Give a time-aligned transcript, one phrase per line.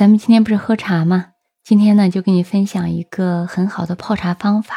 [0.00, 1.32] 咱们今天不是喝茶吗？
[1.62, 4.74] 今天呢，就跟你分享一个很好的泡茶方法，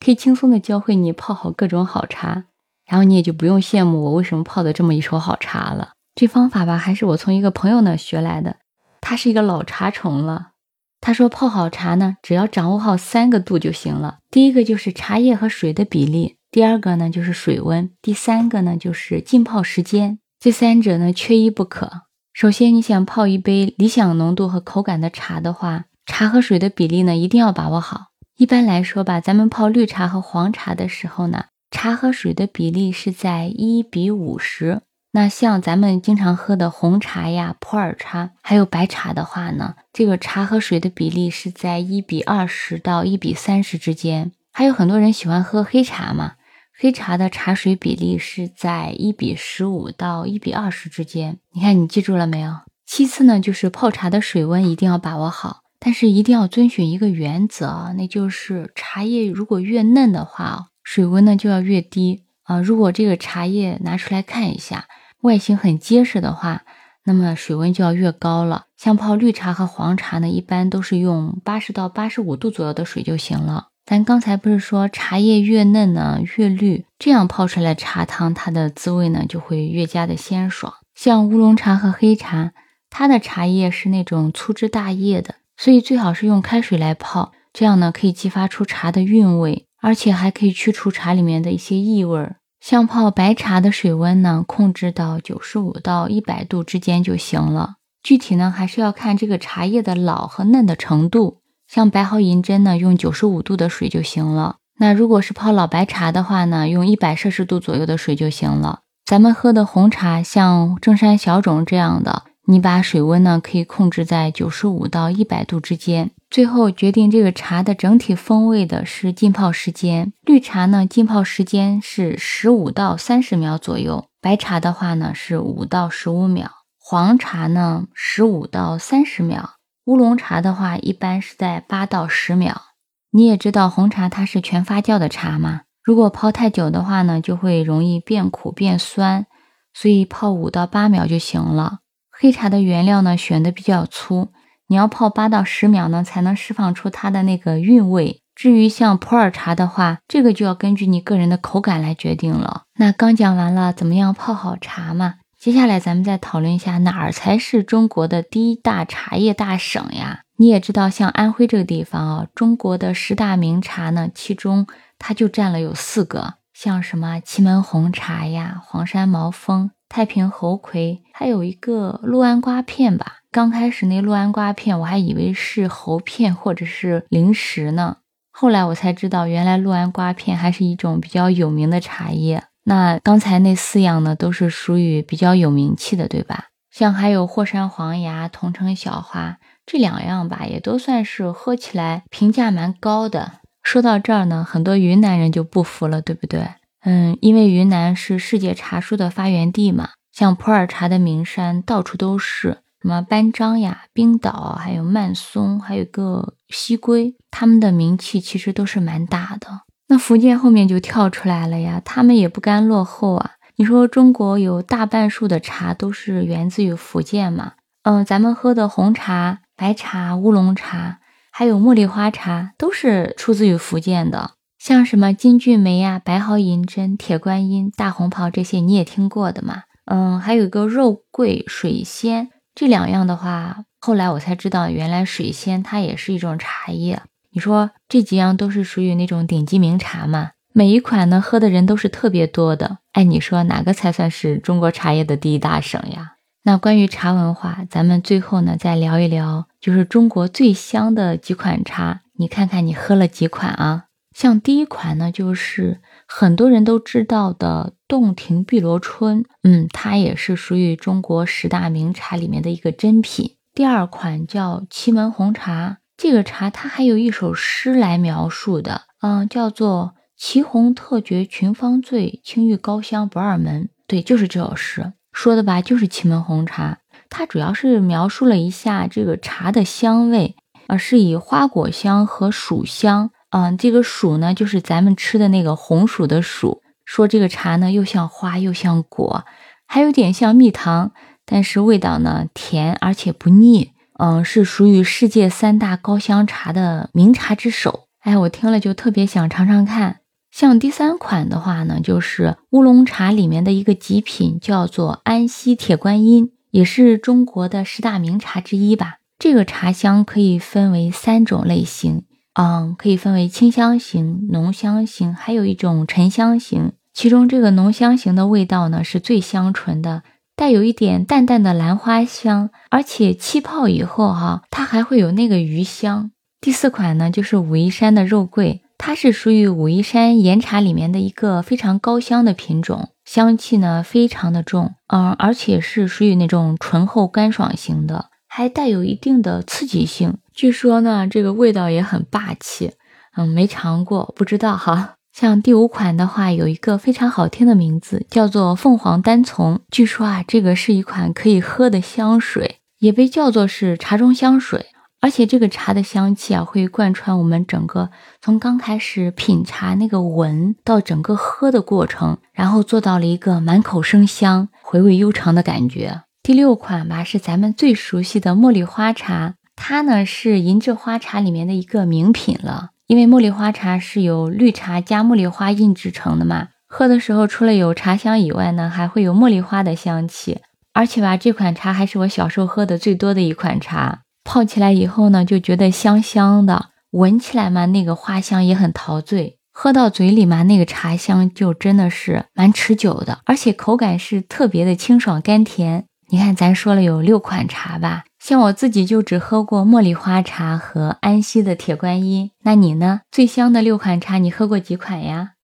[0.00, 2.46] 可以轻松的教会你泡好各种好茶，
[2.86, 5.90] 然后你也就不用羡慕我为什么泡的这么一手好茶了。
[6.14, 8.56] 这方法吧，还是我从一个朋友那学来的，
[9.02, 10.52] 他是一个老茶虫了。
[10.98, 14.20] 他说泡好茶呢，只要掌握好三个度就行了。
[14.30, 20.20] 第一个就是茶叶和水的比例，第二个呢就是水温，第三个呢就是浸泡时间。
[20.40, 22.04] 这三者呢缺一不可。
[22.34, 28.08] 首先，你想泡一杯理想浓度和口感的茶的话，茶和水的比例呢一定要把握好。
[28.36, 34.80] 一般来说吧，咱们泡绿茶和黄茶的时候呢，茶和水的比例是在一比五十。
[35.12, 44.32] 那像咱们经常喝的红茶呀、普洱茶，还有白茶的话呢，这个茶和水的比例是在一比二十到一比三十之间。
[44.52, 46.32] 还有很多人喜欢喝黑茶嘛。
[46.76, 52.52] 黑茶的茶水比例是在一比十五到一比二十之间，你看你记住了没有？
[52.84, 62.60] 其次呢，就是泡茶的水温一定要把握好，但是一定要遵循一个原则，那就是茶叶如果越嫩的话，水温呢就要越低啊。
[62.60, 64.86] 如果这个茶叶拿出来看一下，
[65.22, 66.62] 外形很结实的话，
[67.04, 68.64] 那么水温就要越高了。
[68.76, 73.68] 像泡绿茶和黄茶呢，一般都是用八十到八十五度左右的水就行了。
[73.86, 80.72] 咱刚才不是说茶叶越嫩呢越绿，这样泡出来茶汤它的滋味呢就会越加的鲜爽。
[80.94, 82.52] 像乌龙茶和黑茶，
[82.88, 92.30] 它的茶叶是那种粗枝大叶的，所以最好是用开水来泡，这样呢可以激发出茶的韵味，而且还可以去除茶里面的一些异味。
[92.60, 97.74] 像泡白茶的水温呢，控制到九十五到一百度之间就行了。
[98.02, 101.42] 具体呢还是要看这个茶叶的老和嫩的程度。
[101.74, 104.58] 像白毫银针呢，用九十五度的水就行了。
[104.78, 108.82] 那如果是泡老白茶的话呢，用一百摄氏度左右的水就行了。
[109.04, 116.12] 咱们喝的红茶，像正山小种这样的，你把水温呢可以控制在九十五到一百度之间。
[116.30, 120.12] 最后决定这个茶的整体风味的是浸泡时间。
[120.24, 126.46] 绿茶呢，浸泡时间是十五到三十秒左右；白茶的话呢是五到十五秒；
[126.78, 129.54] 黄茶呢十五到三十秒。
[129.86, 132.62] 乌龙茶的话，一般是在八到十秒。
[133.10, 139.26] 你也知道红茶它是全发酵的茶嘛，如果泡太久的话呢，就会容易变苦变酸，
[139.74, 141.80] 所以泡五到八秒就行了。
[142.10, 144.32] 黑茶的原料呢，选的比较粗，
[144.68, 148.22] 你要泡八到十秒呢，才能释放出它的那个韵味。
[148.34, 152.62] 至于像普洱茶的话，这个就要根据你个人的口感来决定了。
[152.76, 155.16] 那刚讲完了怎么样泡好茶嘛。
[155.44, 160.22] 接下来咱们再讨论一下哪儿才是中国的第一大茶叶大省呀？
[160.38, 164.66] 你也知道，像安徽这个地方啊，中国的十大名茶呢，其中
[164.98, 173.18] 它就占了有四个，像什么祁门红茶呀、黄山毛峰、太平猴魁，还有一个六安瓜片吧。
[173.30, 177.98] 刚开始那六安瓜片我还以为是猴片或者是零食呢，
[178.32, 182.44] 后来我才知道，原来六安瓜片还是一种比较有名的茶叶。
[182.64, 186.46] 那刚才那四样呢，都是属于比较有名气的，对吧？
[186.70, 193.32] 像还有霍山黄芽、桐城小花这两样吧，也都算是喝起来评价蛮高的。
[193.62, 196.48] 说到这儿呢，很多云南人就不服了，对不对？
[196.84, 209.60] 嗯，因为云南是世界茶书的发源地嘛，像普洱茶的名山到处都是，什么班章呀、冰岛，还有曼松，还有个西归，他们的名气其实都是蛮大的。
[209.88, 213.32] 那福建后面就跳出来了呀，他们也不甘落后啊。
[213.56, 217.52] 你说中国有大半数的茶都是源自于福建嘛？
[217.82, 220.98] 嗯，咱们喝的红茶、白茶、乌龙茶，
[221.30, 224.32] 还有茉莉花茶，都是出自于福建的。
[224.58, 229.64] 像什么金骏眉呀、白毫银针、铁观音、大红袍这些，你也听过的嘛？
[229.84, 237.02] 嗯，还有一个肉桂、水仙这两样的话，后来我才知道，原来水仙它也是一种茶叶。
[237.34, 240.30] 你说这几样都是属于那种顶级名茶嘛？
[240.52, 242.78] 每一款呢，喝的人都是特别多的。
[242.92, 246.12] 哎，你说哪个才算是中国茶叶的第一大省呀？
[246.44, 252.02] 那关于茶文化，咱们最后呢再聊一聊，就是中国最香的几款茶。
[252.16, 253.86] 你看看你喝了几款啊？
[254.16, 263.32] 像第一款呢，就是很多人都知道的洞庭碧螺春，嗯，它也是属于中国十大名茶里面的一个珍品。
[263.52, 265.78] 第二款叫祁门红茶。
[265.96, 273.68] 这个茶它还有一首诗来描述的，嗯，叫做“祁红特绝群芳醉，青玉高香不二门”。
[273.86, 276.78] 对，就是这首诗说的吧，就是祁门红茶。
[277.08, 280.34] 它主要是描述了一下这个茶的香味，
[280.66, 286.62] 呃，是以花果香和薯香，嗯，这个薯呢就是咱们吃的那个红薯的薯。
[286.84, 289.24] 说这个茶呢又像花又像果，
[289.66, 290.92] 还有点像蜜糖，
[291.24, 293.70] 但是味道呢甜而且不腻。
[293.98, 297.86] 嗯，是属于世界三大高香茶的名茶之首。
[298.00, 300.00] 哎，我听了就特别想尝尝看。
[300.30, 308.96] 像第三款的话呢，就是乌龙茶里面的一个极品，叫做安溪铁观音，也是中国的十大名茶之一吧。
[309.16, 312.02] 这个茶香可以分为三种类型，
[312.34, 316.72] 嗯，可以分为清香型、浓香型，还有一种沉香型。
[316.92, 320.02] 其中这个浓香型的味道呢是最香醇的，
[320.36, 326.10] 带有一点淡淡的兰花香，而且气泡以后哈，它还会有那个余香。
[326.40, 338.06] 第四款呢就是武夷山的肉桂，它是属于武夷山岩茶里面的一个非常高香的品种，香气呢非常的重，嗯，而且是属于那种醇厚干爽型的。
[338.26, 342.72] 还带有一定的刺激性，据说呢，这个味道也很霸气。
[343.16, 344.96] 嗯，没尝过，不知道哈。
[345.14, 349.60] 像第五款的话，有一个非常好听的名字，叫做凤凰单丛。
[349.70, 354.66] 据说啊，这个是一款可以喝的香水，也被叫做是茶中香水。
[355.00, 357.90] 而且这个茶的香气啊，会贯穿我们整个
[358.20, 366.02] 从刚开始品茶那个闻到整个喝的过程，然后做到了一个满口生香、回味悠长的感觉。
[366.24, 372.70] 第六款吧，是咱们最熟悉的茉莉花茶，它呢是银质花茶里面的一个名品了。
[372.94, 380.38] 因为茉莉花茶是由绿茶加茉莉花印制成的嘛，喝的时候除了有茶香以外呢，还会有茉莉花的香气。
[380.72, 389.40] 而且吧，这款茶还是我小时候喝的最多的一款茶，泡起来以后呢，就觉得香香的，闻起来嘛，那个花香也很陶醉。
[389.50, 395.86] 喝到嘴里嘛，那个茶香就真的是蛮持久的，而且口感是特别的清爽甘甜。
[396.14, 402.30] 你看，咱说了有六款茶吧，像我自己就只喝过茉莉花茶和安溪的铁观音。
[402.44, 403.00] 那你呢？
[403.10, 405.30] 最香的六款茶，你喝过几款呀？